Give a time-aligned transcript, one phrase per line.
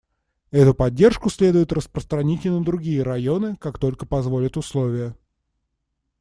[0.49, 5.15] Эту поддержку следует распространить и на другие районы, как только позволят условия.